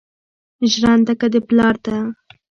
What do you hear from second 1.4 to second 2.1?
پلار ده